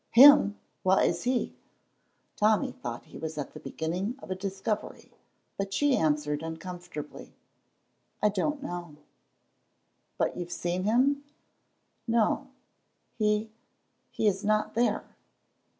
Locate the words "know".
8.63-8.95